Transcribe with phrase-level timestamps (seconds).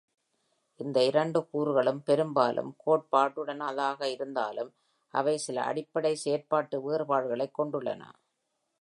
[0.79, 4.71] இந்த இரண்டு கூறுகளும் பெரும்பாலும் கோட்பாடுடனானதாக இருந்தாலும்
[5.13, 8.03] அவை சில அடிப்படை செயல்பாட்டு வேறுபாடுகளைக் கொண்டுள்ளன.